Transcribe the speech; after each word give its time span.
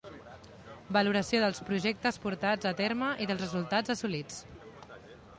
Valoració 0.95 1.41
dels 1.43 1.59
projectes 1.67 2.17
portats 2.23 2.69
a 2.69 2.71
terme 2.79 3.09
i 3.25 3.27
dels 3.33 3.43
resultats 3.45 3.93
assolits. 3.95 4.41